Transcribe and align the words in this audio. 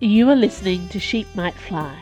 You 0.00 0.28
are 0.30 0.36
listening 0.36 0.88
to 0.88 0.98
Sheep 0.98 1.28
Might 1.36 1.54
Fly, 1.54 1.96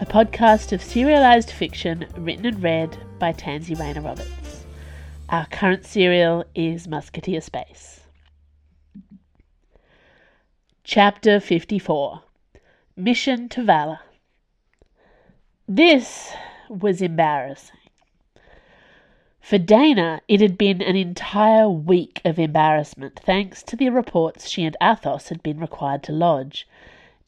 a 0.00 0.04
podcast 0.04 0.72
of 0.72 0.82
serialized 0.82 1.52
fiction 1.52 2.04
written 2.16 2.44
and 2.44 2.60
read 2.60 2.98
by 3.20 3.30
Tansy 3.30 3.76
Rayner 3.76 4.00
Roberts. 4.00 4.64
Our 5.28 5.46
current 5.46 5.86
serial 5.86 6.44
is 6.56 6.88
Musketeer 6.88 7.40
Space. 7.40 8.00
Chapter 10.82 11.38
54 11.38 12.24
Mission 12.96 13.48
to 13.50 13.62
Valor. 13.62 14.00
This 15.68 16.32
was 16.68 17.00
embarrassing. 17.00 17.76
For 19.40 19.58
Dana, 19.58 20.22
it 20.26 20.40
had 20.40 20.58
been 20.58 20.82
an 20.82 20.96
entire 20.96 21.70
week 21.70 22.20
of 22.24 22.40
embarrassment 22.40 23.20
thanks 23.24 23.62
to 23.62 23.76
the 23.76 23.90
reports 23.90 24.48
she 24.48 24.64
and 24.64 24.76
Athos 24.82 25.28
had 25.28 25.40
been 25.42 25.60
required 25.60 26.02
to 26.02 26.12
lodge, 26.12 26.66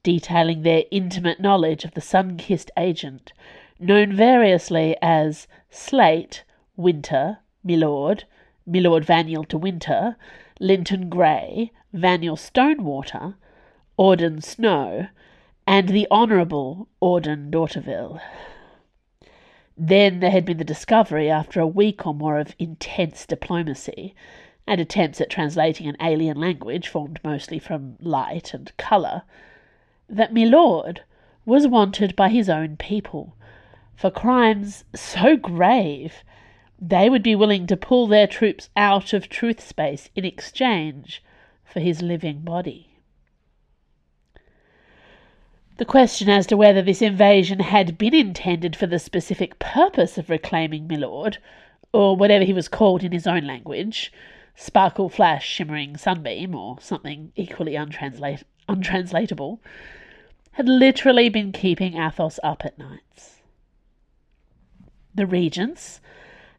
detailing 0.02 0.62
their 0.62 0.84
intimate 0.90 1.40
knowledge 1.40 1.84
of 1.84 1.92
the 1.92 2.00
sun 2.00 2.36
kissed 2.36 2.70
agent, 2.76 3.32
known 3.78 4.14
variously 4.14 4.96
as 5.02 5.46
Slate, 5.70 6.44
Winter, 6.76 7.38
Milord, 7.62 8.24
Milord 8.66 9.04
Vaniel 9.04 9.46
de 9.46 9.58
Winter, 9.58 10.16
Linton 10.58 11.08
Grey, 11.08 11.72
Vaniel 11.92 12.38
Stonewater, 12.38 13.34
Auden 13.98 14.42
Snow, 14.42 15.08
and 15.66 15.88
the 15.88 16.06
Honourable 16.10 16.88
Auden 17.02 17.50
d'Orteville. 17.50 18.20
Then 19.76 20.20
there 20.20 20.30
had 20.30 20.44
been 20.44 20.58
the 20.58 20.64
discovery, 20.64 21.30
after 21.30 21.60
a 21.60 21.66
week 21.66 22.06
or 22.06 22.14
more 22.14 22.38
of 22.38 22.54
intense 22.58 23.24
diplomacy 23.24 24.14
and 24.66 24.80
attempts 24.80 25.20
at 25.20 25.30
translating 25.30 25.86
an 25.86 25.96
alien 26.00 26.38
language 26.38 26.88
formed 26.88 27.18
mostly 27.24 27.58
from 27.58 27.96
light 28.00 28.52
and 28.52 28.76
colour, 28.76 29.22
that 30.10 30.32
Milord 30.32 31.02
was 31.46 31.66
wanted 31.66 32.14
by 32.16 32.28
his 32.28 32.48
own 32.48 32.76
people 32.76 33.36
for 33.96 34.10
crimes 34.10 34.84
so 34.94 35.36
grave 35.36 36.24
they 36.80 37.10
would 37.10 37.22
be 37.22 37.36
willing 37.36 37.66
to 37.66 37.76
pull 37.76 38.06
their 38.06 38.26
troops 38.26 38.70
out 38.74 39.12
of 39.12 39.28
truth 39.28 39.60
space 39.60 40.08
in 40.16 40.24
exchange 40.24 41.22
for 41.64 41.80
his 41.80 42.00
living 42.00 42.40
body. 42.40 42.96
The 45.76 45.84
question 45.84 46.28
as 46.28 46.46
to 46.48 46.56
whether 46.56 46.82
this 46.82 47.02
invasion 47.02 47.60
had 47.60 47.98
been 47.98 48.14
intended 48.14 48.74
for 48.74 48.86
the 48.86 48.98
specific 48.98 49.58
purpose 49.58 50.18
of 50.18 50.30
reclaiming 50.30 50.86
Milord, 50.86 51.38
or 51.92 52.16
whatever 52.16 52.44
he 52.44 52.52
was 52.52 52.68
called 52.68 53.02
in 53.02 53.12
his 53.12 53.26
own 53.26 53.46
language, 53.46 54.12
sparkle, 54.54 55.08
flash, 55.08 55.46
shimmering 55.46 55.96
sunbeam, 55.96 56.54
or 56.54 56.78
something 56.80 57.32
equally 57.36 57.74
untranslate- 57.74 58.44
untranslatable, 58.68 59.60
had 60.60 60.68
literally 60.68 61.30
been 61.30 61.52
keeping 61.52 61.96
Athos 61.96 62.38
up 62.42 62.66
at 62.66 62.76
nights. 62.76 63.40
The 65.14 65.24
regents, 65.24 66.02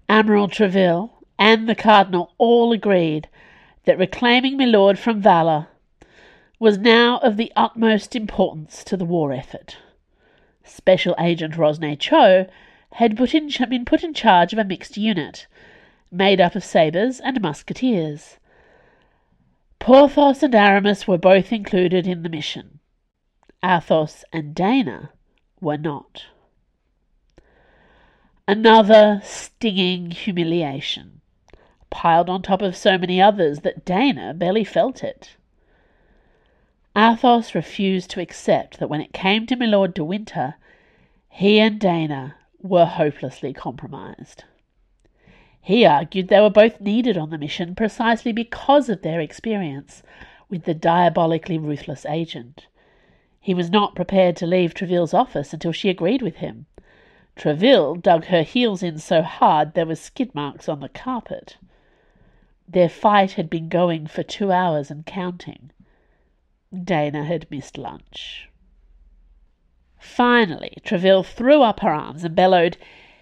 Admiral 0.09 0.47
Treville, 0.47 1.11
and 1.38 1.69
the 1.69 1.75
cardinal 1.75 2.33
all 2.39 2.72
agreed 2.72 3.29
that 3.85 3.99
reclaiming 3.99 4.57
Milord 4.57 4.97
from 4.97 5.22
Valor 5.22 5.67
was 6.57 6.79
now 6.79 7.19
of 7.19 7.38
the 7.38 7.53
utmost 7.55 8.16
importance 8.16 8.83
to 8.85 8.97
the 8.97 9.05
war 9.05 9.31
effort. 9.33 9.77
Special 10.63 11.13
Agent 11.19 11.53
Rosne 11.53 11.95
Cho 11.99 12.47
had 12.94 13.16
put 13.16 13.35
in, 13.35 13.52
been 13.69 13.85
put 13.85 14.03
in 14.03 14.16
charge 14.16 14.52
of 14.52 14.57
a 14.57 14.63
mixed 14.63 14.97
unit, 14.97 15.45
made 16.11 16.41
up 16.41 16.55
of 16.55 16.63
sabres 16.63 17.19
and 17.19 17.39
musketeers. 17.39 18.38
Porthos 19.77 20.41
and 20.41 20.55
Aramis 20.55 21.07
were 21.07 21.19
both 21.19 21.53
included 21.53 22.07
in 22.07 22.23
the 22.23 22.29
mission. 22.29 22.79
Athos 23.63 24.25
and 24.33 24.55
Dana 24.55 25.11
were 25.59 25.77
not. 25.77 26.25
Another 28.47 29.22
stinging 29.23 30.11
humiliation, 30.11 31.22
piled 31.91 32.29
on 32.29 32.41
top 32.41 32.61
of 32.61 32.75
so 32.75 32.97
many 32.97 33.21
others 33.21 33.59
that 33.59 33.85
Dana 33.85 34.33
barely 34.33 34.63
felt 34.63 35.03
it. 35.03 35.35
Athos 36.97 37.53
refused 37.55 38.09
to 38.09 38.21
accept 38.21 38.79
that 38.79 38.89
when 38.89 39.00
it 39.00 39.13
came 39.13 39.45
to 39.45 39.55
Milord 39.55 39.94
de 39.94 40.03
Winter, 40.03 40.55
he 41.29 41.59
and 41.59 41.79
Dana 41.79 42.35
were 42.61 42.85
hopelessly 42.85 43.53
compromised. 43.53 44.44
He 45.61 45.85
argued 45.85 46.27
they 46.27 46.41
were 46.41 46.50
both 46.50 46.81
needed 46.81 47.17
on 47.17 47.29
the 47.29 47.38
mission 47.38 47.75
precisely 47.75 48.31
because 48.31 48.89
of 48.89 49.03
their 49.03 49.21
experience 49.21 50.01
with 50.50 50.66
the 50.66 50.73
diabolically 50.73 51.59
ruthless 51.59 52.05
agent. 52.07 52.66
He 53.41 53.56
was 53.56 53.72
not 53.72 53.96
prepared 53.96 54.35
to 54.38 54.46
leave 54.46 54.75
Treville's 54.75 55.16
office 55.16 55.52
until 55.52 55.72
she 55.72 55.90
agreed 55.90 56.22
with 56.22 56.38
him. 56.38 56.68
Treville 57.35 57.96
dug 57.96 58.25
her 58.25 58.44
heels 58.44 58.84
in 58.84 59.00
so 59.00 59.24
hard 59.24 59.74
there 59.74 59.88
were 59.88 59.96
skid 59.96 60.35
marks 60.35 60.69
on 60.69 60.79
the 60.79 60.90
carpet. 60.90 61.57
Their 62.68 62.88
fight 62.88 63.34
had 63.34 63.50
been 63.50 63.68
going 63.68 64.06
for 64.06 64.22
two 64.22 64.51
hours 64.51 64.91
and 64.91 65.06
counting. 65.07 65.72
Dana 66.72 67.25
had 67.25 67.50
missed 67.50 67.80
lunch. 67.80 68.47
Finally, 69.97 70.78
Treville 70.84 71.24
threw 71.24 71.63
up 71.63 71.80
her 71.80 71.91
arms 71.91 72.24
and 72.24 72.35
bellowed, 72.35 72.78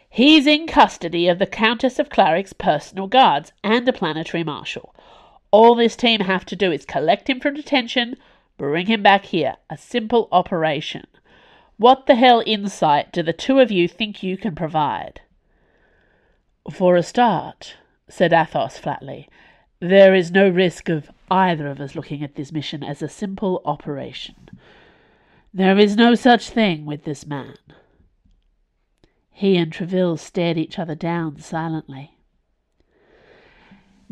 He's 0.10 0.46
in 0.48 0.68
custody 0.68 1.28
of 1.28 1.40
the 1.40 1.46
Countess 1.46 1.98
of 1.98 2.10
Claric's 2.10 2.52
personal 2.52 3.08
guards 3.08 3.54
and 3.64 3.88
a 3.88 3.94
planetary 3.94 4.44
marshal. 4.44 4.94
All 5.52 5.76
this 5.76 5.96
team 5.96 6.20
have 6.22 6.46
to 6.46 6.56
do 6.56 6.72
is 6.72 6.86
collect 6.86 7.30
him 7.30 7.40
from 7.40 7.54
detention, 7.54 8.18
bring 8.60 8.86
him 8.86 9.02
back 9.02 9.26
here. 9.26 9.56
A 9.70 9.78
simple 9.78 10.28
operation. 10.32 11.08
What 11.78 12.06
the 12.06 12.16
hell 12.16 12.44
insight 12.46 13.12
do 13.12 13.24
the 13.24 13.34
two 13.34 13.60
of 13.60 13.72
you 13.72 13.88
think 13.88 14.22
you 14.22 14.38
can 14.38 14.54
provide? 14.54 15.22
For 16.72 16.96
a 16.96 17.02
start, 17.02 17.78
said 18.10 18.34
Athos 18.34 18.78
flatly, 18.78 19.30
there 19.80 20.14
is 20.14 20.30
no 20.30 20.50
risk 20.50 20.90
of 20.90 21.10
either 21.32 21.68
of 21.68 21.80
us 21.80 21.96
looking 21.96 22.22
at 22.22 22.36
this 22.36 22.52
mission 22.52 22.84
as 22.84 23.02
a 23.02 23.08
simple 23.08 23.62
operation. 23.64 24.36
There 25.54 25.80
is 25.80 25.96
no 25.96 26.14
such 26.14 26.50
thing 26.50 26.86
with 26.86 27.06
this 27.06 27.26
man. 27.26 27.56
He 29.32 29.56
and 29.56 29.72
Treville 29.72 30.18
stared 30.18 30.58
each 30.58 30.78
other 30.78 30.96
down 30.96 31.40
silently. 31.40 32.18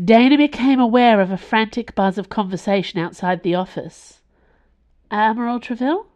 Dana 0.01 0.37
became 0.37 0.79
aware 0.79 1.19
of 1.19 1.31
a 1.31 1.37
frantic 1.37 1.95
buzz 1.95 2.17
of 2.17 2.29
conversation 2.29 2.99
outside 2.99 3.43
the 3.43 3.55
office. 3.55 4.16
Admiral 5.09 5.59
Treville? 5.59 6.07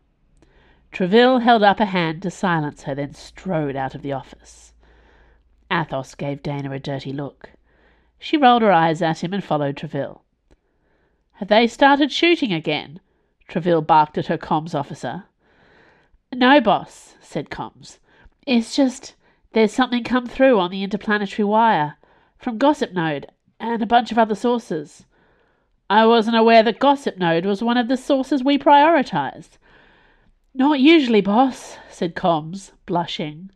Treville 0.91 1.40
held 1.40 1.63
up 1.63 1.79
a 1.79 1.85
hand 1.85 2.22
to 2.24 2.31
silence 2.31 2.84
her, 2.84 2.94
then 2.94 3.13
strode 3.13 3.75
out 3.75 3.96
of 3.96 4.02
the 4.02 4.12
office. 4.12 4.74
Athos 5.72 6.16
gave 6.16 6.44
Dana 6.44 6.72
a 6.72 6.79
dirty 6.79 7.13
look. 7.13 7.51
She 8.19 8.35
rolled 8.38 8.62
her 8.62 8.72
eyes 8.72 9.01
at 9.01 9.24
him 9.24 9.34
and 9.34 9.44
followed 9.44 9.78
Treville. 9.78 10.24
Have 11.34 11.47
they 11.47 11.68
started 11.68 12.12
shooting 12.12 12.51
again? 12.51 13.00
Treville 13.47 13.81
barked 13.81 14.18
at 14.18 14.28
her 14.28 14.38
comms 14.38 14.75
officer. 14.75 15.24
No, 16.34 16.62
boss, 16.62 17.16
said 17.22 17.50
comms. 17.50 18.00
It's 18.46 18.75
just 18.75 19.16
there's 19.53 19.74
something 19.74 20.03
come 20.03 20.28
through 20.28 20.59
on 20.59 20.72
the 20.72 20.84
interplanetary 20.84 21.46
wire 21.46 21.97
from 22.38 22.57
Gossip 22.57 22.94
Node 22.94 23.28
and 23.59 23.81
a 23.81 23.88
bunch 23.88 24.12
of 24.12 24.18
other 24.18 24.35
sources. 24.35 25.06
I 25.91 26.06
wasn't 26.06 26.38
aware 26.38 26.63
that 26.63 26.79
Gossip 26.79 27.18
Node 27.18 27.46
was 27.46 27.62
one 27.62 27.75
of 27.75 27.90
the 27.90 27.97
sources 27.97 28.41
we 28.41 28.57
prioritized. 28.57 29.57
Not 30.53 30.79
usually, 30.79 31.19
boss, 31.19 31.79
said 31.90 32.16
Comms, 32.16 32.72
blushing. 32.85 33.52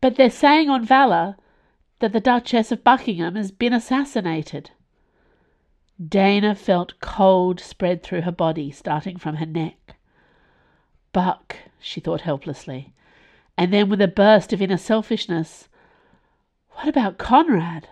But 0.00 0.14
they're 0.14 0.30
saying 0.30 0.70
on 0.70 0.84
Valor 0.84 1.34
that 1.98 2.12
the 2.12 2.20
Duchess 2.20 2.70
of 2.70 2.84
Buckingham 2.84 3.34
has 3.34 3.50
been 3.50 3.72
assassinated. 3.72 4.70
Dana 6.08 6.54
felt 6.54 7.00
cold 7.00 7.58
spread 7.58 8.04
through 8.04 8.20
her 8.20 8.30
body, 8.30 8.70
starting 8.70 9.16
from 9.16 9.34
her 9.34 9.46
neck. 9.46 9.96
Buck, 11.12 11.56
she 11.80 11.98
thought 11.98 12.20
helplessly, 12.20 12.94
and 13.58 13.72
then 13.72 13.88
with 13.88 14.00
a 14.00 14.06
burst 14.06 14.52
of 14.52 14.62
inner 14.62 14.76
selfishness, 14.76 15.68
what 16.74 16.86
about 16.86 17.18
Conrad? 17.18 17.88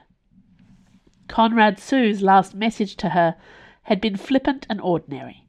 Conrad 1.33 1.79
Sue's 1.79 2.21
last 2.21 2.55
message 2.55 2.95
to 2.97 3.09
her 3.09 3.37
had 3.85 4.03
been 4.03 4.17
flippant 4.17 4.67
and 4.69 4.79
ordinary. 4.83 5.47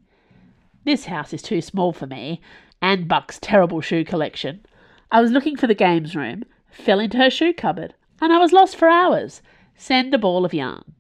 This 0.86 1.08
house 1.08 1.34
is 1.34 1.42
too 1.42 1.60
small 1.60 1.92
for 1.92 2.08
me, 2.08 2.40
and 2.82 3.10
Buck's 3.10 3.38
terrible 3.38 3.82
shoe 3.82 4.06
collection. 4.06 4.66
I 5.12 5.20
was 5.20 5.32
looking 5.32 5.58
for 5.58 5.68
the 5.68 5.76
games 5.76 6.16
room, 6.16 6.44
fell 6.72 7.02
into 7.02 7.18
her 7.18 7.30
shoe 7.30 7.52
cupboard, 7.52 7.96
and 8.22 8.32
I 8.32 8.38
was 8.38 8.54
lost 8.54 8.78
for 8.78 8.88
hours. 8.88 9.42
Send 9.76 10.14
a 10.14 10.18
ball 10.18 10.46
of 10.46 10.54
yarn. 10.54 10.94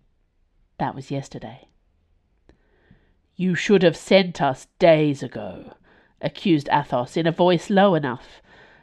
That 0.80 0.95
was 0.95 1.09
yesterday. 1.09 1.69
You 3.38 3.56
should 3.56 3.83
have 3.83 3.95
sent 3.95 4.41
us 4.41 4.68
days 4.79 5.24
ago, 5.24 5.75
accused 6.19 6.68
Athos 6.74 7.15
in 7.15 7.25
a 7.25 7.31
voice 7.31 7.69
low 7.69 7.95
enough 7.95 8.41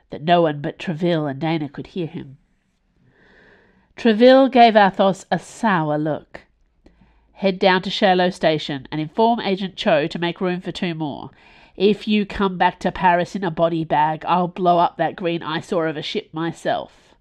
that 0.08 0.22
no 0.22 0.40
one 0.40 0.62
but 0.62 0.78
Treville 0.78 1.26
and 1.26 1.38
Dana 1.38 1.68
could 1.68 1.88
hear 1.88 2.06
him. 2.06 2.38
Treville 4.00 4.48
gave 4.48 4.76
Athos 4.76 5.26
a 5.30 5.38
sour 5.38 5.98
look. 5.98 6.46
Head 7.32 7.58
down 7.58 7.82
to 7.82 7.90
Chaillot 7.90 8.32
Station 8.32 8.88
and 8.90 8.98
inform 8.98 9.40
Agent 9.40 9.76
Cho 9.76 10.06
to 10.06 10.18
make 10.18 10.40
room 10.40 10.62
for 10.62 10.72
two 10.72 10.94
more. 10.94 11.28
If 11.76 12.08
you 12.08 12.24
come 12.24 12.56
back 12.56 12.80
to 12.80 12.92
Paris 12.92 13.36
in 13.36 13.44
a 13.44 13.50
body 13.50 13.84
bag, 13.84 14.24
I'll 14.24 14.48
blow 14.48 14.78
up 14.78 14.96
that 14.96 15.16
green 15.16 15.42
eyesore 15.42 15.86
of 15.86 15.98
a 15.98 16.02
ship 16.02 16.30
myself. 16.32 17.14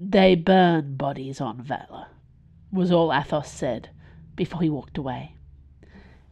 They 0.00 0.36
burn 0.36 0.96
bodies 0.96 1.38
on 1.38 1.60
Vala, 1.60 2.08
was 2.72 2.90
all 2.90 3.12
Athos 3.12 3.50
said 3.50 3.90
before 4.36 4.62
he 4.62 4.70
walked 4.70 4.96
away. 4.96 5.36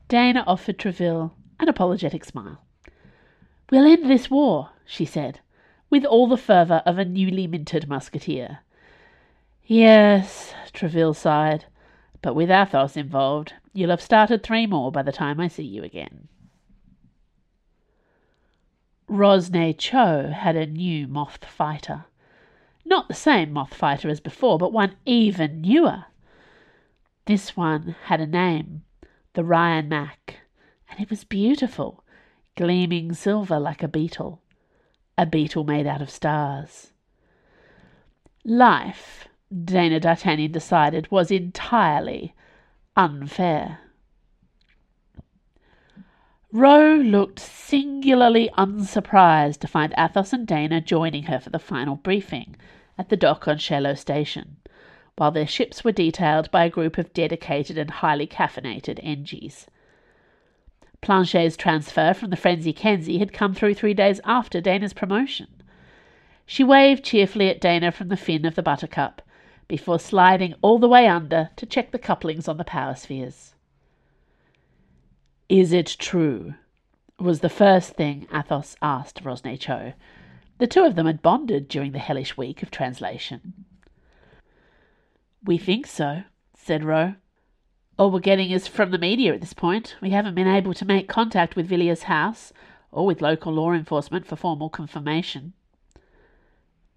Dana 0.08 0.44
offered 0.46 0.78
Treville 0.78 1.34
an 1.60 1.68
apologetic 1.68 2.24
smile. 2.24 2.64
We'll 3.70 3.84
end 3.84 4.10
this 4.10 4.30
war, 4.30 4.70
she 4.86 5.04
said, 5.04 5.40
with 5.90 6.06
all 6.06 6.26
the 6.26 6.38
fervour 6.38 6.82
of 6.86 6.96
a 6.96 7.04
newly 7.04 7.46
minted 7.46 7.86
musketeer. 7.86 8.60
Yes, 9.66 10.52
Treville 10.74 11.14
sighed, 11.14 11.64
but 12.20 12.34
with 12.34 12.50
Athos 12.50 12.96
involved, 12.96 13.54
you'll 13.72 13.90
have 13.90 14.02
started 14.02 14.42
three 14.42 14.66
more 14.66 14.92
by 14.92 15.02
the 15.02 15.12
time 15.12 15.40
I 15.40 15.48
see 15.48 15.62
you 15.62 15.82
again. 15.82 16.28
Rosne 19.08 19.76
Cho 19.78 20.30
had 20.34 20.56
a 20.56 20.66
new 20.66 21.06
moth 21.08 21.44
fighter. 21.44 22.04
Not 22.84 23.08
the 23.08 23.14
same 23.14 23.52
moth 23.52 23.72
fighter 23.72 24.10
as 24.10 24.20
before, 24.20 24.58
but 24.58 24.72
one 24.72 24.96
even 25.06 25.62
newer. 25.62 26.04
This 27.24 27.56
one 27.56 27.96
had 28.04 28.20
a 28.20 28.26
name, 28.26 28.82
the 29.32 29.44
Ryan 29.44 29.88
Mac, 29.88 30.40
and 30.90 31.00
it 31.00 31.08
was 31.08 31.24
beautiful, 31.24 32.04
gleaming 32.54 33.14
silver 33.14 33.58
like 33.58 33.82
a 33.82 33.88
beetle, 33.88 34.42
a 35.16 35.24
beetle 35.24 35.64
made 35.64 35.86
out 35.86 36.02
of 36.02 36.10
stars. 36.10 36.92
Life, 38.44 39.26
Dana 39.52 40.00
D'Artagnan 40.00 40.50
decided, 40.50 41.10
was 41.12 41.30
entirely 41.30 42.34
unfair. 42.96 43.78
Roe 46.50 46.96
looked 46.96 47.38
singularly 47.38 48.50
unsurprised 48.56 49.60
to 49.60 49.68
find 49.68 49.94
Athos 49.96 50.32
and 50.32 50.46
Dana 50.46 50.80
joining 50.80 51.24
her 51.24 51.38
for 51.38 51.50
the 51.50 51.58
final 51.58 51.94
briefing 51.96 52.56
at 52.98 53.10
the 53.10 53.16
dock 53.16 53.46
on 53.46 53.58
Chaillot 53.58 53.98
Station, 53.98 54.56
while 55.16 55.30
their 55.30 55.46
ships 55.46 55.84
were 55.84 55.92
detailed 55.92 56.50
by 56.50 56.64
a 56.64 56.70
group 56.70 56.98
of 56.98 57.12
dedicated 57.12 57.78
and 57.78 57.90
highly 57.90 58.26
caffeinated 58.26 58.98
Engies. 59.02 59.68
Planchet's 61.00 61.56
transfer 61.56 62.12
from 62.12 62.30
the 62.30 62.36
Frenzy 62.36 62.72
Kenzie 62.72 63.18
had 63.18 63.32
come 63.32 63.54
through 63.54 63.74
three 63.74 63.94
days 63.94 64.20
after 64.24 64.60
Dana's 64.60 64.94
promotion. 64.94 65.62
She 66.46 66.64
waved 66.64 67.04
cheerfully 67.04 67.50
at 67.50 67.60
Dana 67.60 67.92
from 67.92 68.08
the 68.08 68.16
fin 68.16 68.44
of 68.44 68.54
the 68.54 68.62
Buttercup 68.62 69.22
before 69.68 69.98
sliding 69.98 70.54
all 70.62 70.78
the 70.78 70.88
way 70.88 71.06
under 71.06 71.50
to 71.56 71.66
check 71.66 71.90
the 71.90 71.98
couplings 71.98 72.48
on 72.48 72.56
the 72.56 72.64
power 72.64 72.94
spheres. 72.94 73.54
Is 75.48 75.72
it 75.72 75.96
true? 75.98 76.54
was 77.18 77.40
the 77.40 77.48
first 77.48 77.94
thing 77.94 78.26
Athos 78.32 78.76
asked 78.82 79.22
Rosne-Cho. 79.22 79.92
The 80.58 80.66
two 80.66 80.84
of 80.84 80.94
them 80.94 81.06
had 81.06 81.22
bonded 81.22 81.68
during 81.68 81.92
the 81.92 81.98
hellish 81.98 82.36
week 82.36 82.62
of 82.62 82.70
translation. 82.70 83.64
We 85.44 85.58
think 85.58 85.86
so, 85.86 86.24
said 86.56 86.84
Roe. 86.84 87.14
All 87.98 88.10
we're 88.10 88.20
getting 88.20 88.50
is 88.50 88.66
from 88.66 88.90
the 88.90 88.98
media 88.98 89.34
at 89.34 89.40
this 89.40 89.52
point. 89.52 89.96
We 90.00 90.10
haven't 90.10 90.34
been 90.34 90.48
able 90.48 90.74
to 90.74 90.84
make 90.84 91.08
contact 91.08 91.54
with 91.54 91.68
Villiers' 91.68 92.04
house 92.04 92.52
or 92.90 93.06
with 93.06 93.22
local 93.22 93.52
law 93.52 93.72
enforcement 93.72 94.26
for 94.26 94.36
formal 94.36 94.68
confirmation. 94.68 95.52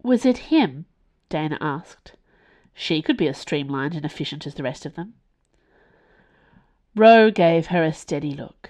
Was 0.02 0.26
it 0.26 0.50
him? 0.50 0.86
Dana 1.30 1.58
asked. 1.62 2.14
She 2.80 3.02
could 3.02 3.18
be 3.18 3.28
as 3.28 3.40
streamlined 3.40 3.96
and 3.96 4.06
efficient 4.06 4.46
as 4.46 4.54
the 4.54 4.62
rest 4.62 4.86
of 4.86 4.94
them. 4.94 5.16
Roe 6.96 7.32
gave 7.32 7.68
her 7.68 7.84
a 7.84 7.92
steady 7.92 8.34
look. 8.34 8.70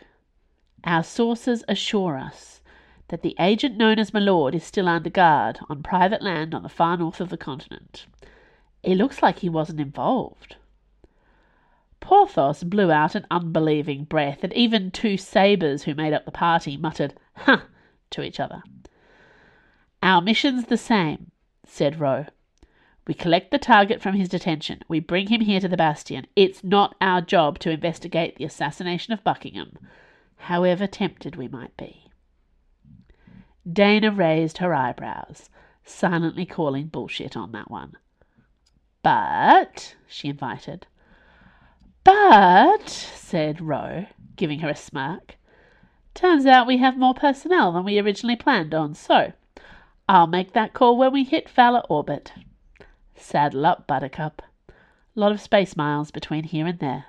Our 0.85 1.03
sources 1.03 1.65
assure 1.67 2.17
us 2.17 2.61
that 3.09 3.21
the 3.21 3.35
agent 3.37 3.75
known 3.75 3.99
as 3.99 4.13
Milord 4.13 4.55
is 4.55 4.63
still 4.63 4.87
under 4.87 5.09
guard 5.09 5.59
on 5.67 5.83
private 5.83 6.21
land 6.21 6.55
on 6.55 6.63
the 6.63 6.69
far 6.69 6.95
north 6.95 7.19
of 7.19 7.27
the 7.27 7.37
continent. 7.37 8.05
It 8.81 8.95
looks 8.95 9.21
like 9.21 9.39
he 9.39 9.49
wasn't 9.49 9.81
involved. 9.81 10.55
Porthos 11.99 12.63
blew 12.63 12.89
out 12.89 13.13
an 13.13 13.27
unbelieving 13.29 14.05
breath, 14.05 14.41
and 14.41 14.53
even 14.53 14.89
two 14.89 15.17
sabres 15.17 15.83
who 15.83 15.93
made 15.93 16.13
up 16.13 16.23
the 16.23 16.31
party 16.31 16.77
muttered, 16.77 17.13
Huh, 17.35 17.63
to 18.11 18.21
each 18.21 18.39
other. 18.39 18.63
Our 20.01 20.21
mission's 20.21 20.67
the 20.67 20.77
same, 20.77 21.31
said 21.65 21.99
Roe. 21.99 22.27
We 23.07 23.13
collect 23.13 23.51
the 23.51 23.57
target 23.57 24.01
from 24.01 24.15
his 24.15 24.27
detention. 24.27 24.81
We 24.89 24.99
bring 24.99 25.27
him 25.27 25.39
here 25.39 25.61
to 25.61 25.69
the 25.69 25.77
bastion. 25.77 26.27
It's 26.35 26.61
not 26.61 26.95
our 26.99 27.21
job 27.21 27.57
to 27.59 27.71
investigate 27.71 28.35
the 28.35 28.43
assassination 28.43 29.13
of 29.13 29.23
Buckingham, 29.23 29.77
however 30.35 30.87
tempted 30.87 31.37
we 31.37 31.47
might 31.47 31.75
be. 31.77 32.11
Dana 33.71 34.11
raised 34.11 34.57
her 34.57 34.73
eyebrows, 34.73 35.49
silently 35.85 36.45
calling 36.45 36.87
bullshit 36.87 37.37
on 37.37 37.53
that 37.53 37.71
one. 37.71 37.93
But, 39.03 39.95
she 40.05 40.27
invited. 40.27 40.85
But, 42.03 42.89
said 42.89 43.61
Roe, 43.61 44.07
giving 44.35 44.59
her 44.59 44.69
a 44.69 44.75
smirk, 44.75 45.35
turns 46.13 46.45
out 46.45 46.67
we 46.67 46.77
have 46.77 46.97
more 46.97 47.13
personnel 47.13 47.71
than 47.71 47.85
we 47.85 47.99
originally 47.99 48.35
planned 48.35 48.73
on, 48.73 48.93
so 48.95 49.31
I'll 50.09 50.27
make 50.27 50.51
that 50.53 50.73
call 50.73 50.97
when 50.97 51.13
we 51.13 51.23
hit 51.23 51.49
Vala 51.49 51.85
orbit. 51.89 52.33
Saddle 53.17 53.65
up, 53.65 53.87
Buttercup. 53.87 54.41
Lot 55.15 55.31
of 55.31 55.41
space 55.41 55.75
miles 55.75 56.11
between 56.11 56.43
here 56.43 56.67
and 56.67 56.79
there. 56.79 57.05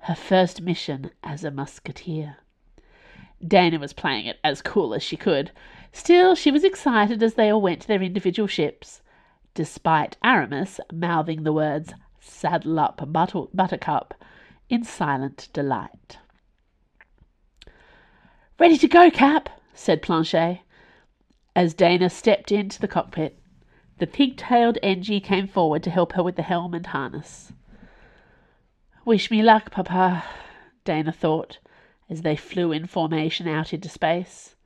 Her 0.00 0.14
first 0.14 0.60
mission 0.60 1.10
as 1.22 1.42
a 1.44 1.50
musketeer. 1.50 2.36
Dana 3.44 3.78
was 3.78 3.92
playing 3.92 4.26
it 4.26 4.38
as 4.44 4.62
cool 4.62 4.94
as 4.94 5.02
she 5.02 5.16
could. 5.16 5.50
Still, 5.92 6.34
she 6.34 6.50
was 6.50 6.62
excited 6.62 7.22
as 7.22 7.34
they 7.34 7.50
all 7.50 7.60
went 7.60 7.82
to 7.82 7.88
their 7.88 8.02
individual 8.02 8.46
ships, 8.46 9.00
despite 9.54 10.16
Aramis 10.22 10.78
mouthing 10.92 11.42
the 11.42 11.52
words 11.52 11.94
saddle 12.20 12.78
up, 12.78 13.00
butter- 13.12 13.48
Buttercup 13.54 14.14
in 14.68 14.84
silent 14.84 15.48
delight. 15.52 16.18
Ready 18.58 18.78
to 18.78 18.88
go, 18.88 19.10
Cap, 19.10 19.48
said 19.74 20.02
Planchet, 20.02 20.60
as 21.56 21.74
Dana 21.74 22.10
stepped 22.10 22.52
into 22.52 22.80
the 22.80 22.88
cockpit. 22.88 23.38
The 23.98 24.06
pig-tailed 24.06 24.78
Engie 24.82 25.22
came 25.22 25.46
forward 25.46 25.82
to 25.84 25.90
help 25.90 26.12
her 26.12 26.22
with 26.22 26.36
the 26.36 26.42
helm 26.42 26.74
and 26.74 26.84
harness. 26.84 27.52
Wish 29.04 29.30
me 29.30 29.42
luck, 29.42 29.70
Papa, 29.70 30.24
Dana 30.84 31.12
thought, 31.12 31.58
as 32.10 32.22
they 32.22 32.36
flew 32.36 32.72
in 32.72 32.86
formation 32.86 33.46
out 33.46 33.72
into 33.72 33.88
space. 33.88 34.56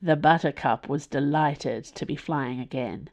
The 0.00 0.16
Buttercup 0.16 0.88
was 0.88 1.06
delighted 1.06 1.84
to 1.84 2.06
be 2.06 2.16
flying 2.16 2.60
again. 2.60 3.10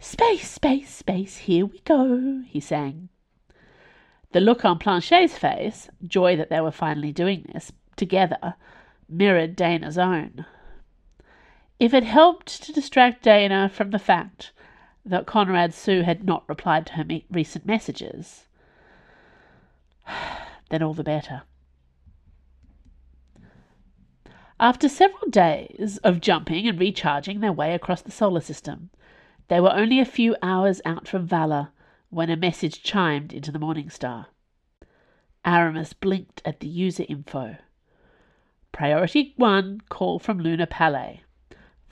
Space, 0.00 0.50
space, 0.50 0.92
space, 0.92 1.36
here 1.38 1.66
we 1.66 1.78
go, 1.80 2.42
he 2.46 2.58
sang. 2.58 3.08
The 4.32 4.40
look 4.40 4.64
on 4.64 4.78
Planchet's 4.78 5.38
face, 5.38 5.88
joy 6.04 6.36
that 6.36 6.50
they 6.50 6.60
were 6.60 6.72
finally 6.72 7.12
doing 7.12 7.48
this, 7.52 7.72
together, 7.96 8.54
mirrored 9.08 9.54
Dana's 9.54 9.98
own. 9.98 10.44
If 11.80 11.94
it 11.94 12.02
helped 12.02 12.64
to 12.64 12.72
distract 12.72 13.22
Dana 13.22 13.68
from 13.68 13.90
the 13.90 14.00
fact 14.00 14.50
that 15.04 15.26
Conrad 15.26 15.72
Sue 15.72 16.02
had 16.02 16.24
not 16.24 16.48
replied 16.48 16.86
to 16.86 16.94
her 16.94 17.04
me- 17.04 17.24
recent 17.30 17.64
messages, 17.64 18.48
then 20.70 20.82
all 20.82 20.92
the 20.92 21.04
better. 21.04 21.42
After 24.58 24.88
several 24.88 25.30
days 25.30 25.98
of 25.98 26.20
jumping 26.20 26.66
and 26.66 26.80
recharging 26.80 27.38
their 27.38 27.52
way 27.52 27.74
across 27.74 28.02
the 28.02 28.10
solar 28.10 28.40
system, 28.40 28.90
they 29.46 29.60
were 29.60 29.72
only 29.72 30.00
a 30.00 30.04
few 30.04 30.34
hours 30.42 30.80
out 30.84 31.06
from 31.06 31.28
Valor 31.28 31.68
when 32.10 32.28
a 32.28 32.36
message 32.36 32.82
chimed 32.82 33.32
into 33.32 33.52
the 33.52 33.58
Morning 33.60 33.88
Star. 33.88 34.26
Aramis 35.44 35.92
blinked 35.92 36.42
at 36.44 36.58
the 36.58 36.66
user 36.66 37.04
info. 37.08 37.56
Priority 38.72 39.32
1 39.36 39.82
call 39.88 40.18
from 40.18 40.40
Luna 40.40 40.66
Palais 40.66 41.22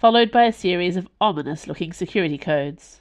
followed 0.06 0.30
by 0.30 0.44
a 0.44 0.52
series 0.52 0.96
of 0.96 1.08
ominous 1.20 1.66
looking 1.66 1.92
security 1.92 2.38
codes. 2.38 3.00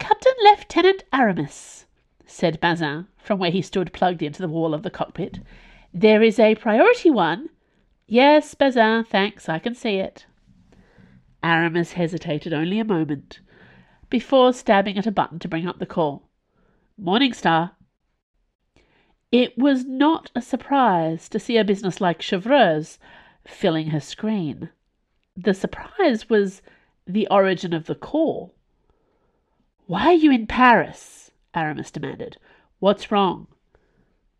Captain 0.00 0.32
Lieutenant 0.42 1.04
Aramis, 1.12 1.86
said 2.26 2.58
Bazin 2.58 3.06
from 3.16 3.38
where 3.38 3.52
he 3.52 3.62
stood 3.62 3.92
plugged 3.92 4.20
into 4.20 4.42
the 4.42 4.48
wall 4.48 4.74
of 4.74 4.82
the 4.82 4.90
cockpit. 4.90 5.38
There 5.94 6.20
is 6.20 6.40
a 6.40 6.56
priority 6.56 7.10
one. 7.10 7.50
Yes, 8.08 8.56
Bazin, 8.56 9.04
thanks, 9.04 9.48
I 9.48 9.60
can 9.60 9.76
see 9.76 9.98
it. 9.98 10.26
Aramis 11.44 11.92
hesitated 11.92 12.52
only 12.52 12.80
a 12.80 12.84
moment 12.84 13.38
before 14.10 14.52
stabbing 14.52 14.98
at 14.98 15.06
a 15.06 15.12
button 15.12 15.38
to 15.38 15.46
bring 15.46 15.68
up 15.68 15.78
the 15.78 15.86
call. 15.86 16.28
Morning 16.96 17.32
Star. 17.32 17.76
It 19.30 19.56
was 19.56 19.84
not 19.84 20.32
a 20.34 20.42
surprise 20.42 21.28
to 21.28 21.38
see 21.38 21.56
a 21.56 21.62
business 21.62 22.00
like 22.00 22.20
Chevreuse 22.20 22.98
filling 23.46 23.90
her 23.90 24.00
screen 24.00 24.70
the 25.40 25.54
surprise 25.54 26.28
was 26.28 26.62
the 27.06 27.28
origin 27.30 27.72
of 27.72 27.86
the 27.86 27.94
call. 27.94 28.52
Why 29.86 30.06
are 30.06 30.12
you 30.12 30.32
in 30.32 30.46
Paris? 30.46 31.30
Aramis 31.54 31.92
demanded. 31.92 32.36
What's 32.80 33.10
wrong? 33.12 33.46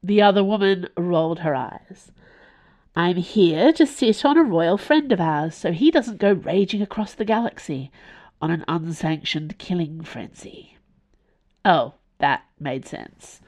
The 0.03 0.21
other 0.21 0.43
woman 0.43 0.89
rolled 0.97 1.41
her 1.41 1.55
eyes. 1.55 2.11
I'm 2.97 3.17
here 3.17 3.73
to 3.75 3.87
sit 3.87 4.25
on 4.25 4.37
a 4.37 4.43
royal 4.43 4.77
friend 4.77 5.13
of 5.13 5.21
ours 5.21 5.55
so 5.55 5.71
he 5.71 5.91
doesn't 5.93 6.19
go 6.19 6.33
raging 6.33 6.83
across 6.83 7.15
the 7.15 7.25
galaxy 7.25 7.93
on 8.43 8.51
an 8.51 8.65
unsanctioned 8.67 9.57
killing 9.59 10.03
frenzy. 10.03 10.79
Oh, 11.65 11.95
that 12.19 12.43
made 12.59 12.87
sense. 12.87 13.41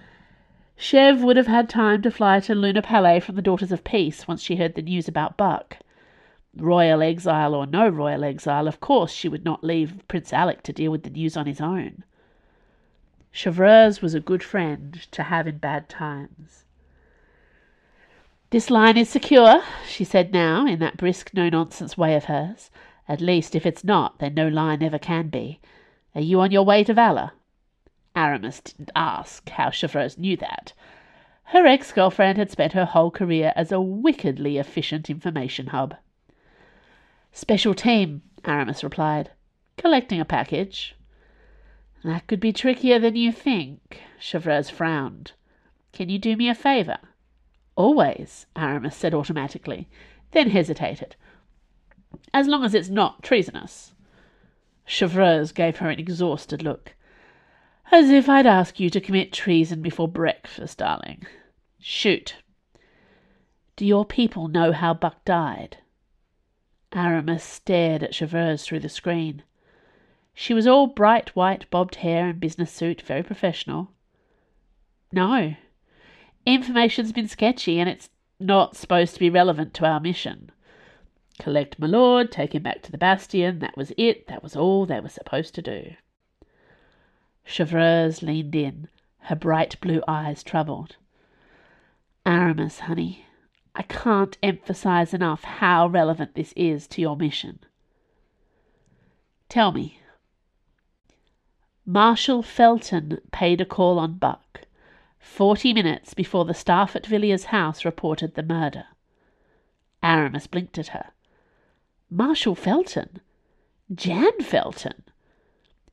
Chev 0.77 1.23
would 1.23 1.37
have 1.37 1.49
had 1.49 1.69
time 1.69 2.01
to 2.03 2.11
fly 2.11 2.39
to 2.41 2.55
Luna 2.55 2.81
Palais 2.81 3.21
from 3.21 3.35
the 3.35 3.43
Daughters 3.43 3.73
of 3.73 3.85
Peace 3.85 4.29
once 4.29 4.41
she 4.41 4.57
heard 4.57 4.77
the 4.77 4.83
news 4.83 5.09
about 5.09 5.37
Buck. 5.37 5.79
Royal 6.57 7.03
exile 7.03 7.55
or 7.55 7.67
no 7.67 7.89
royal 7.89 8.25
exile, 8.25 8.67
of 8.67 8.81
course 8.81 9.13
she 9.13 9.29
would 9.29 9.45
not 9.45 9.63
leave 9.63 10.07
Prince 10.09 10.33
Alec 10.33 10.63
to 10.65 10.73
deal 10.73 10.91
with 10.91 11.05
the 11.05 11.11
news 11.11 11.37
on 11.37 11.47
his 11.47 11.61
own. 11.61 12.03
Chevreuse 13.33 14.03
was 14.03 14.15
a 14.15 14.21
good 14.21 14.43
friend 14.43 15.07
to 15.13 15.23
have 15.23 15.47
in 15.47 15.59
bad 15.59 15.89
times. 15.89 16.65
This 18.51 18.69
line 18.69 18.97
is 18.97 19.09
secure, 19.09 19.63
she 19.87 20.03
said 20.03 20.33
now, 20.33 20.67
in 20.67 20.81
that 20.81 20.97
brisk, 20.97 21.31
no 21.33 21.49
nonsense 21.49 21.97
way 21.97 22.17
of 22.17 22.25
hers. 22.25 22.73
At 23.07 23.21
least, 23.21 23.55
if 23.55 23.65
it's 23.65 23.85
not, 23.85 24.19
then 24.19 24.35
no 24.35 24.49
line 24.49 24.83
ever 24.83 24.99
can 24.99 25.29
be. 25.29 25.61
Are 26.17 26.21
you 26.21 26.41
on 26.41 26.51
your 26.51 26.65
way 26.65 26.83
to 26.83 26.93
Valor? 26.93 27.31
Aramis 28.17 28.61
didn't 28.61 28.91
ask 28.97 29.49
how 29.51 29.71
Chevreuse 29.71 30.19
knew 30.19 30.37
that. 30.39 30.73
Her 31.45 31.65
ex 31.65 31.93
girlfriend 31.93 32.39
had 32.39 32.51
spent 32.51 32.73
her 32.73 32.87
whole 32.87 33.13
career 33.13 33.53
as 33.55 33.71
a 33.71 33.81
wickedly 33.81 34.59
efficient 34.59 35.09
information 35.09 35.69
hub. 35.69 35.95
Special 37.33 37.75
team, 37.75 38.23
Aramis 38.45 38.83
replied. 38.83 39.31
Collecting 39.77 40.21
a 40.21 40.25
package. 40.25 40.97
That 42.03 42.27
could 42.27 42.41
be 42.41 42.53
trickier 42.53 42.99
than 42.99 43.17
you 43.17 43.31
think, 43.31 44.01
Chevreuse 44.19 44.71
frowned. 44.71 45.33
Can 45.93 46.09
you 46.09 46.19
do 46.19 46.37
me 46.37 46.49
a 46.49 46.55
favour? 46.55 46.99
Always, 47.77 48.47
Aramis 48.57 48.97
said 48.97 49.15
automatically, 49.15 49.89
then 50.33 50.51
hesitated. 50.51 51.17
As 52.33 52.47
long 52.47 52.65
as 52.65 52.75
it's 52.75 52.89
not 52.89 53.23
treasonous. 53.23 53.95
Chevreuse 54.87 55.53
gave 55.53 55.79
her 55.79 55.91
an 55.91 55.99
exhausted 55.99 56.63
look. 56.63 56.95
As 57.93 58.11
if 58.11 58.29
I'd 58.29 58.47
ask 58.47 58.81
you 58.81 58.91
to 58.91 59.01
commit 59.01 59.33
treason 59.33 59.83
before 59.83 60.09
breakfast, 60.09 60.79
darling. 60.79 61.27
Shoot. 61.79 62.37
Do 63.77 63.87
your 63.87 64.05
people 64.05 64.49
know 64.49 64.73
how 64.73 64.95
Buck 64.95 65.25
died? 65.25 65.79
Aramis 66.93 67.45
stared 67.45 68.03
at 68.03 68.15
Chevreuse 68.15 68.65
through 68.65 68.81
the 68.81 68.89
screen. 68.89 69.43
She 70.35 70.55
was 70.55 70.67
all 70.67 70.87
bright 70.87 71.37
white 71.37 71.69
bobbed 71.71 71.97
hair 71.97 72.29
and 72.29 72.41
business 72.41 72.73
suit, 72.73 73.03
very 73.03 73.23
professional. 73.23 73.91
No. 75.13 75.55
Information's 76.47 77.13
been 77.13 77.29
sketchy, 77.29 77.79
and 77.79 77.89
it's 77.89 78.11
not 78.39 78.77
supposed 78.77 79.15
to 79.15 79.21
be 79.21 79.31
relevant 79.31 79.75
to 79.75 79.87
our 79.87 80.01
mission. 80.01 80.51
Collect 81.39 81.79
Milord, 81.79 82.33
take 82.33 82.55
him 82.55 82.63
back 82.63 82.83
to 82.83 82.93
the 82.93 82.99
bastion, 82.99 83.61
that 83.61 83.77
was 83.77 83.93
it, 83.97 84.27
that 84.27 84.43
was 84.43 84.57
all 84.57 84.87
they 84.87 85.01
were 85.01 85.09
supposed 85.09 85.55
to 85.55 85.63
do. 85.63 85.95
Chevreuse 87.45 88.23
leaned 88.23 88.55
in, 88.55 88.89
her 89.21 89.37
bright 89.37 89.81
blue 89.81 90.03
eyes 90.07 90.43
troubled. 90.43 90.97
Aramis, 92.27 92.81
honey, 92.81 93.27
I 93.75 93.83
can't 93.83 94.37
emphasize 94.43 95.15
enough 95.15 95.45
how 95.45 95.87
relevant 95.87 96.35
this 96.35 96.53
is 96.57 96.87
to 96.89 97.01
your 97.01 97.17
mission. 97.17 97.61
Tell 99.49 99.73
me. 99.73 100.01
Marshal 101.87 102.43
Felton 102.43 103.21
paid 103.33 103.61
a 103.61 103.65
call 103.65 103.99
on 103.99 104.19
Buck 104.19 104.63
forty 105.19 105.73
minutes 105.73 106.15
before 106.15 106.45
the 106.45 106.55
staff 106.55 106.95
at 106.97 107.07
Villiers' 107.07 107.45
house 107.47 107.85
reported 107.85 108.35
the 108.35 108.43
murder. 108.43 108.85
Aramis 110.03 110.47
blinked 110.47 110.79
at 110.79 110.89
her. 110.89 111.11
Marshal 112.11 112.55
Felton? 112.55 113.21
Jan 113.95 114.41
Felton? 114.41 115.05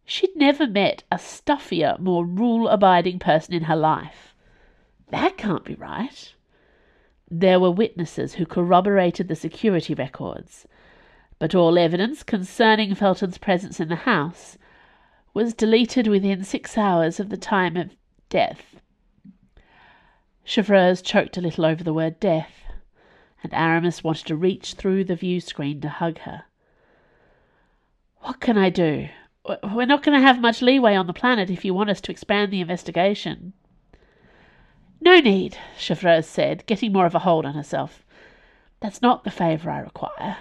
She'd 0.06 0.36
never 0.36 0.66
met 0.68 1.04
a 1.12 1.18
stuffier, 1.18 1.98
more 2.00 2.26
rule 2.26 2.68
abiding 2.70 3.20
person 3.20 3.54
in 3.54 3.64
her 3.64 3.76
life. 3.76 4.34
That 5.10 5.38
can't 5.38 5.66
be 5.66 5.76
right. 5.76 6.34
There 7.30 7.60
were 7.60 7.72
witnesses 7.72 8.36
who 8.36 8.46
corroborated 8.46 9.28
the 9.28 9.36
security 9.36 9.94
records, 9.94 10.66
but 11.40 11.54
all 11.54 11.78
evidence 11.78 12.24
concerning 12.24 12.96
Felton's 12.96 13.38
presence 13.38 13.80
in 13.80 13.90
the 13.90 13.96
house 13.96 14.58
was 15.34 15.54
deleted 15.54 16.08
within 16.08 16.44
six 16.44 16.78
hours 16.78 17.20
of 17.20 17.30
the 17.30 17.38
time 17.38 17.76
of 17.76 17.92
death. 18.30 18.82
Chevreuse 20.46 21.02
choked 21.02 21.38
a 21.38 21.42
little 21.42 21.66
over 21.66 21.84
the 21.84 21.94
word 21.94 22.20
death, 22.20 22.54
and 23.44 23.54
Aramis 23.54 24.04
wanted 24.04 24.26
to 24.28 24.36
reach 24.36 24.74
through 24.74 25.04
the 25.04 25.16
view 25.16 25.42
screen 25.42 25.82
to 25.82 25.90
hug 25.90 26.20
her. 26.20 26.46
What 28.22 28.40
can 28.40 28.58
I 28.58 28.70
do? 28.70 29.10
We're 29.46 29.86
not 29.86 30.04
going 30.04 30.18
to 30.18 30.26
have 30.26 30.40
much 30.40 30.62
leeway 30.62 30.96
on 30.96 31.08
the 31.08 31.14
planet 31.14 31.50
if 31.50 31.66
you 31.66 31.74
want 31.74 31.90
us 31.90 32.02
to 32.02 32.12
expand 32.12 32.52
the 32.52 32.62
investigation. 32.62 33.54
No 35.08 35.22
need, 35.22 35.58
Chevreuse 35.78 36.26
said, 36.28 36.66
getting 36.66 36.92
more 36.92 37.06
of 37.06 37.16
a 37.16 37.20
hold 37.20 37.46
on 37.46 37.54
herself. 37.54 38.04
That's 38.82 39.02
not 39.02 39.24
the 39.24 39.32
favour 39.32 39.72
I 39.72 39.80
require. 39.80 40.36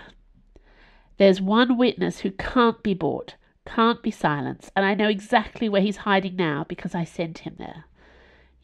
There's 1.19 1.41
one 1.41 1.79
witness 1.79 2.19
who 2.19 2.33
can't 2.33 2.83
be 2.83 2.93
bought, 2.93 3.37
can't 3.65 4.03
be 4.03 4.11
silenced, 4.11 4.73
and 4.75 4.85
I 4.85 4.95
know 4.95 5.07
exactly 5.07 5.69
where 5.69 5.83
he's 5.83 5.99
hiding 5.99 6.35
now 6.35 6.67
because 6.69 6.97
I 6.97 7.05
sent 7.05 7.39
him 7.39 7.55
there. 7.61 7.85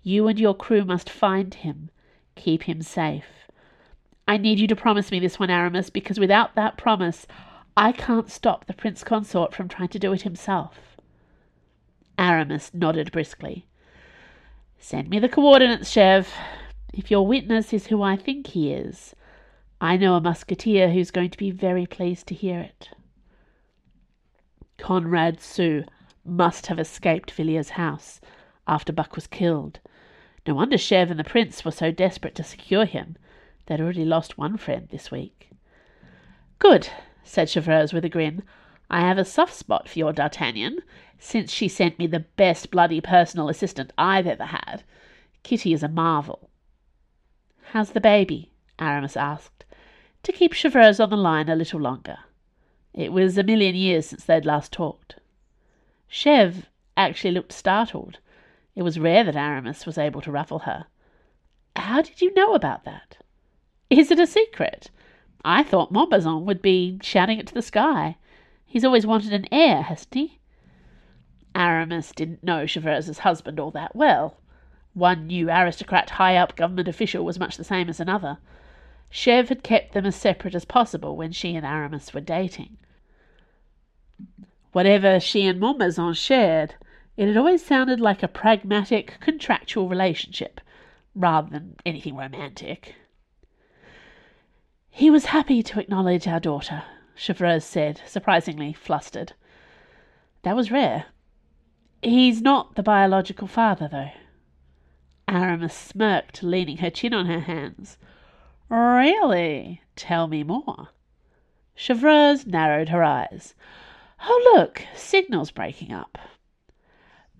You 0.02 0.26
and 0.26 0.40
your 0.40 0.56
crew 0.56 0.84
must 0.84 1.08
find 1.08 1.54
him, 1.54 1.88
keep 2.34 2.64
him 2.64 2.82
safe. 2.82 3.46
I 4.26 4.38
need 4.38 4.58
you 4.58 4.66
to 4.66 4.74
promise 4.74 5.12
me 5.12 5.20
this 5.20 5.38
one, 5.38 5.50
Aramis, 5.50 5.88
because 5.88 6.18
without 6.18 6.56
that 6.56 6.76
promise, 6.76 7.28
I 7.76 7.92
can't 7.92 8.28
stop 8.28 8.64
the 8.64 8.74
Prince 8.74 9.04
Consort 9.04 9.54
from 9.54 9.68
trying 9.68 9.90
to 9.90 10.00
do 10.00 10.12
it 10.12 10.22
himself. 10.22 10.96
Aramis 12.18 12.72
nodded 12.74 13.12
briskly. 13.12 13.68
Send 14.84 15.08
me 15.10 15.20
the 15.20 15.28
coordinates, 15.28 15.92
Chev. 15.92 16.34
If 16.92 17.08
your 17.08 17.24
witness 17.24 17.72
is 17.72 17.86
who 17.86 18.02
I 18.02 18.16
think 18.16 18.48
he 18.48 18.72
is, 18.72 19.14
I 19.80 19.96
know 19.96 20.16
a 20.16 20.20
musketeer 20.20 20.90
who's 20.90 21.12
going 21.12 21.30
to 21.30 21.38
be 21.38 21.52
very 21.52 21.86
pleased 21.86 22.26
to 22.26 22.34
hear 22.34 22.58
it. 22.58 22.88
Conrad 24.78 25.40
Sue 25.40 25.84
must 26.24 26.66
have 26.66 26.80
escaped 26.80 27.30
Villiers' 27.30 27.70
house 27.70 28.20
after 28.66 28.92
Buck 28.92 29.14
was 29.14 29.28
killed. 29.28 29.78
No 30.48 30.54
wonder 30.54 30.76
Chev 30.76 31.12
and 31.12 31.20
the 31.20 31.24
prince 31.24 31.64
were 31.64 31.70
so 31.70 31.92
desperate 31.92 32.34
to 32.34 32.42
secure 32.42 32.84
him. 32.84 33.16
They'd 33.66 33.80
already 33.80 34.04
lost 34.04 34.36
one 34.36 34.56
friend 34.56 34.88
this 34.90 35.12
week. 35.12 35.50
Good, 36.58 36.88
said 37.22 37.48
Chevreuse 37.48 37.92
with 37.92 38.04
a 38.04 38.08
grin. 38.08 38.42
I 38.92 39.00
have 39.00 39.16
a 39.16 39.24
soft 39.24 39.54
spot 39.54 39.88
for 39.88 39.98
your 39.98 40.12
D'Artagnan, 40.12 40.80
since 41.18 41.50
she 41.50 41.66
sent 41.66 41.98
me 41.98 42.06
the 42.06 42.20
best 42.20 42.70
bloody 42.70 43.00
personal 43.00 43.48
assistant 43.48 43.90
I've 43.96 44.26
ever 44.26 44.44
had. 44.44 44.82
Kitty 45.42 45.72
is 45.72 45.82
a 45.82 45.88
marvel. 45.88 46.50
How's 47.70 47.92
the 47.92 48.02
baby? 48.02 48.50
Aramis 48.78 49.16
asked, 49.16 49.64
to 50.24 50.32
keep 50.32 50.52
Chevreuse 50.52 51.00
on 51.00 51.08
the 51.08 51.16
line 51.16 51.48
a 51.48 51.56
little 51.56 51.80
longer. 51.80 52.18
It 52.92 53.12
was 53.12 53.38
a 53.38 53.42
million 53.42 53.74
years 53.74 54.04
since 54.06 54.24
they'd 54.24 54.44
last 54.44 54.72
talked. 54.72 55.14
Chev 56.06 56.66
actually 56.94 57.32
looked 57.32 57.52
startled. 57.52 58.18
It 58.76 58.82
was 58.82 58.98
rare 58.98 59.24
that 59.24 59.36
Aramis 59.36 59.86
was 59.86 59.96
able 59.96 60.20
to 60.20 60.30
ruffle 60.30 60.60
her. 60.60 60.84
How 61.76 62.02
did 62.02 62.20
you 62.20 62.34
know 62.34 62.52
about 62.52 62.84
that? 62.84 63.16
Is 63.88 64.10
it 64.10 64.20
a 64.20 64.26
secret? 64.26 64.90
I 65.46 65.62
thought 65.62 65.94
Montbazon 65.94 66.42
would 66.42 66.60
be 66.60 66.98
shouting 67.02 67.38
it 67.38 67.46
to 67.46 67.54
the 67.54 67.62
sky. 67.62 68.16
He's 68.72 68.86
always 68.86 69.06
wanted 69.06 69.34
an 69.34 69.46
heir, 69.52 69.82
hasn't 69.82 70.14
he? 70.14 70.38
Aramis 71.54 72.10
didn't 72.10 72.42
know 72.42 72.64
Chevreuse's 72.64 73.18
husband 73.18 73.60
all 73.60 73.70
that 73.72 73.94
well. 73.94 74.38
One 74.94 75.26
new 75.26 75.50
aristocrat 75.50 76.08
high 76.08 76.36
up 76.36 76.56
government 76.56 76.88
official 76.88 77.22
was 77.22 77.38
much 77.38 77.58
the 77.58 77.64
same 77.64 77.90
as 77.90 78.00
another. 78.00 78.38
Chev 79.10 79.50
had 79.50 79.62
kept 79.62 79.92
them 79.92 80.06
as 80.06 80.16
separate 80.16 80.54
as 80.54 80.64
possible 80.64 81.18
when 81.18 81.32
she 81.32 81.54
and 81.54 81.66
Aramis 81.66 82.14
were 82.14 82.22
dating. 82.22 82.78
Whatever 84.72 85.20
she 85.20 85.44
and 85.44 85.60
Montbazon 85.60 86.16
shared, 86.16 86.76
it 87.18 87.26
had 87.26 87.36
always 87.36 87.62
sounded 87.62 88.00
like 88.00 88.22
a 88.22 88.26
pragmatic, 88.26 89.18
contractual 89.20 89.86
relationship, 89.86 90.62
rather 91.14 91.50
than 91.50 91.76
anything 91.84 92.16
romantic. 92.16 92.94
He 94.88 95.10
was 95.10 95.26
happy 95.26 95.62
to 95.62 95.78
acknowledge 95.78 96.26
our 96.26 96.40
daughter, 96.40 96.84
Chevreuse 97.22 97.64
said, 97.64 98.00
surprisingly 98.04 98.72
flustered. 98.72 99.34
That 100.42 100.56
was 100.56 100.72
rare. 100.72 101.04
He's 102.02 102.42
not 102.42 102.74
the 102.74 102.82
biological 102.82 103.46
father, 103.46 103.86
though. 103.86 104.10
Aramis 105.28 105.72
smirked, 105.72 106.42
leaning 106.42 106.78
her 106.78 106.90
chin 106.90 107.14
on 107.14 107.26
her 107.26 107.38
hands. 107.38 107.96
Really? 108.68 109.82
Tell 109.94 110.26
me 110.26 110.42
more. 110.42 110.88
Chevreuse 111.76 112.44
narrowed 112.44 112.88
her 112.88 113.04
eyes. 113.04 113.54
Oh, 114.26 114.52
look, 114.56 114.82
signal's 114.92 115.52
breaking 115.52 115.92
up. 115.92 116.18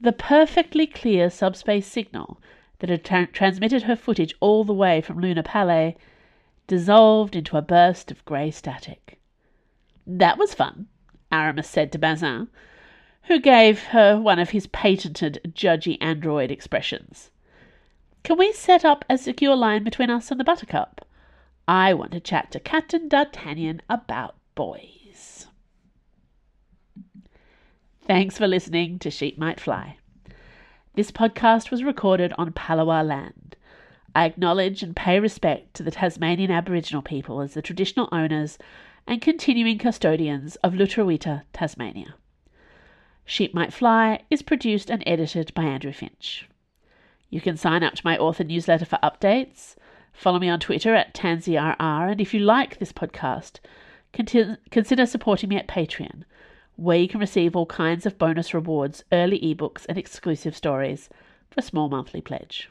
The 0.01 0.13
perfectly 0.13 0.87
clear 0.87 1.29
subspace 1.29 1.89
signal 1.89 2.41
that 2.79 2.89
had 2.89 3.05
tra- 3.05 3.27
transmitted 3.27 3.83
her 3.83 3.97
footage 3.97 4.37
all 4.39 4.63
the 4.63 4.73
way 4.73 5.01
from 5.01 5.19
Luna 5.19 5.43
Palais 5.43 5.97
dissolved 6.69 7.35
into 7.35 7.57
a 7.57 7.63
burst 7.63 8.13
of 8.13 8.25
grey 8.25 8.53
static. 8.53 9.19
That 10.07 10.39
was 10.39 10.55
fun, 10.55 10.89
Aramis 11.31 11.69
said 11.69 11.93
to 11.93 11.99
Bazin, 11.99 12.49
who 13.25 13.39
gave 13.39 13.85
her 13.85 14.19
one 14.19 14.39
of 14.39 14.51
his 14.51 14.67
patented 14.67 15.53
judgy 15.55 15.97
android 16.01 16.51
expressions. 16.51 17.31
Can 18.25 18.39
we 18.39 18.53
set 18.53 18.85
up 18.85 19.05
a 19.09 19.19
secure 19.19 19.57
line 19.57 19.85
between 19.85 20.11
us 20.11 20.31
and 20.31 20.39
the 20.39 20.45
Buttercup? 20.45 21.07
I 21.67 21.95
want 21.95 22.13
to 22.13 22.21
chat 22.21 22.51
to 22.53 22.61
Captain 22.61 23.09
D'Artagnan 23.09 23.83
about 23.89 24.37
boys. 24.55 25.47
Thanks 28.05 28.37
for 28.37 28.49
listening 28.49 28.99
to 28.99 29.11
Sheep 29.11 29.39
Might 29.39 29.61
Fly. 29.61 29.97
This 30.95 31.11
podcast 31.11 31.71
was 31.71 31.85
recorded 31.85 32.33
on 32.37 32.53
Palawa 32.53 33.07
land. 33.07 33.57
I 34.15 34.27
acknowledge 34.27 34.83
and 34.83 34.95
pay 34.95 35.21
respect 35.21 35.75
to 35.75 35.83
the 35.83 35.91
Tasmanian 35.91 36.51
Aboriginal 36.51 37.01
people 37.01 37.41
as 37.41 37.55
the 37.55 37.63
traditional 37.63 38.09
owners 38.13 38.59
and 39.07 39.21
continuing 39.21 39.79
custodians 39.79 40.57
of 40.57 40.75
Lutruwita, 40.75 41.43
Tasmania. 41.53 42.15
Sheep 43.25 43.55
Might 43.55 43.73
Fly 43.73 44.23
is 44.31 44.43
produced 44.43 44.91
and 44.91 45.03
edited 45.07 45.53
by 45.55 45.63
Andrew 45.65 45.93
Finch. 45.93 46.49
You 47.31 47.41
can 47.41 47.57
sign 47.57 47.83
up 47.83 47.95
to 47.95 48.03
my 48.05 48.19
author 48.19 48.45
newsletter 48.45 48.85
for 48.85 48.99
updates, 49.03 49.75
follow 50.13 50.39
me 50.39 50.49
on 50.49 50.61
Twitter 50.61 50.95
at 50.95 51.15
TansyRR, 51.15 52.11
and 52.11 52.21
if 52.21 52.35
you 52.35 52.41
like 52.41 52.79
this 52.79 52.93
podcast, 52.93 53.61
consider 54.13 55.07
supporting 55.07 55.49
me 55.49 55.57
at 55.57 55.69
Patreon, 55.69 56.25
where 56.77 56.99
you 56.99 57.09
can 57.09 57.21
receive 57.21 57.57
all 57.57 57.67
kinds 57.67 58.05
of 58.07 58.19
bonus 58.19 58.53
rewards, 58.53 59.05
early 59.13 59.39
ebooks, 59.41 59.87
and 59.89 59.97
exclusive 59.97 60.57
stories 60.57 61.09
for 61.51 61.61
a 61.61 61.63
small 61.63 61.89
monthly 61.89 62.21
pledge. 62.21 62.71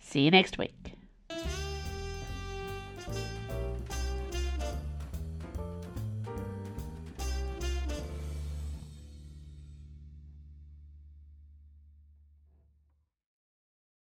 See 0.00 0.22
you 0.22 0.30
next 0.30 0.58
week. 0.58 0.94